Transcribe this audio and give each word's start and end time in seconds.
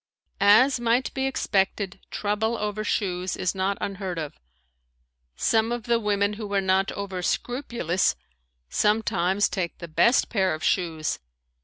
As 0.39 0.79
might 0.79 1.13
be 1.13 1.27
expected 1.27 1.99
trouble 2.09 2.57
over 2.57 2.83
shoes 2.83 3.37
is 3.37 3.53
not 3.53 3.77
unheard 3.79 4.17
of. 4.17 4.33
Some 5.35 5.71
of 5.71 5.83
the 5.83 5.99
women 5.99 6.33
who 6.33 6.51
are 6.55 6.59
not 6.59 6.91
over 6.93 7.21
scrupulous 7.21 8.15
sometimes 8.67 9.47
take 9.47 9.77
the 9.77 9.87
best 9.87 10.27
pair 10.29 10.55
of 10.55 10.63
shoes. 10.63 11.19